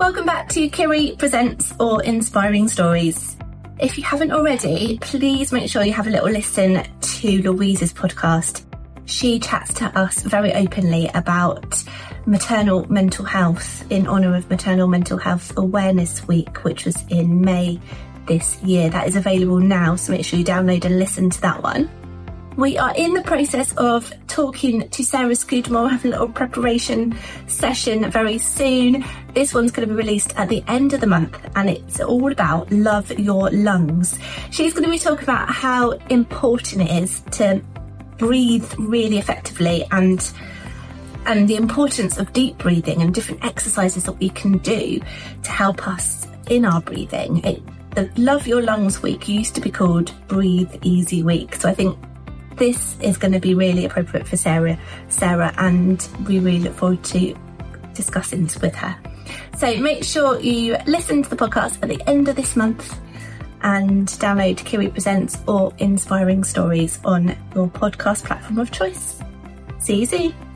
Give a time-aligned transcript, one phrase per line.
[0.00, 3.36] Welcome back to Kiri Presents Awe-Inspiring Stories.
[3.78, 8.64] If you haven't already, please make sure you have a little listen to Louise's podcast.
[9.04, 11.84] She chats to us very openly about
[12.24, 17.78] maternal mental health in honour of Maternal Mental Health Awareness Week, which was in May
[18.26, 18.88] this year.
[18.88, 21.90] That is available now, so make sure you download and listen to that one.
[22.60, 25.80] We are in the process of talking to Sarah Scudamore.
[25.80, 27.16] We'll have a little preparation
[27.46, 29.02] session very soon.
[29.32, 32.30] This one's going to be released at the end of the month and it's all
[32.30, 34.18] about love your lungs.
[34.50, 37.62] She's going to be talking about how important it is to
[38.18, 40.30] breathe really effectively and
[41.24, 45.00] and the importance of deep breathing and different exercises that we can do
[45.44, 47.42] to help us in our breathing.
[47.42, 47.62] It,
[47.94, 51.54] the Love Your Lungs Week used to be called Breathe Easy Week.
[51.54, 51.98] So I think
[52.60, 54.78] this is going to be really appropriate for Sarah,
[55.08, 57.34] Sarah, and we really look forward to
[57.94, 58.94] discussing this with her.
[59.56, 63.00] So make sure you listen to the podcast at the end of this month
[63.62, 69.20] and download Kiwi Presents or Inspiring Stories on your podcast platform of choice.
[69.78, 70.49] See you soon.